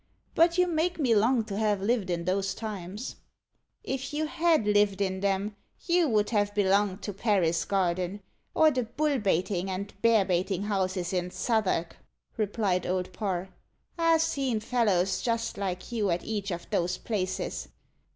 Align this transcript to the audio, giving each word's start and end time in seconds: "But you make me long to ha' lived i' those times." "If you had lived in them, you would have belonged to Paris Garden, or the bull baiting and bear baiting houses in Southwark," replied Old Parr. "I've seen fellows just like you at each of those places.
"But 0.33 0.57
you 0.57 0.65
make 0.65 0.97
me 0.97 1.13
long 1.13 1.43
to 1.43 1.55
ha' 1.59 1.79
lived 1.79 2.09
i' 2.09 2.15
those 2.15 2.55
times." 2.55 3.17
"If 3.83 4.15
you 4.15 4.25
had 4.25 4.65
lived 4.65 4.99
in 4.99 5.19
them, 5.19 5.55
you 5.85 6.09
would 6.09 6.31
have 6.31 6.55
belonged 6.55 7.03
to 7.03 7.13
Paris 7.13 7.63
Garden, 7.65 8.23
or 8.55 8.71
the 8.71 8.81
bull 8.81 9.19
baiting 9.19 9.69
and 9.69 9.93
bear 10.01 10.25
baiting 10.25 10.63
houses 10.63 11.13
in 11.13 11.29
Southwark," 11.29 11.97
replied 12.35 12.87
Old 12.87 13.13
Parr. 13.13 13.49
"I've 13.95 14.23
seen 14.23 14.59
fellows 14.59 15.21
just 15.21 15.55
like 15.59 15.91
you 15.91 16.09
at 16.09 16.23
each 16.25 16.49
of 16.49 16.67
those 16.71 16.97
places. 16.97 17.67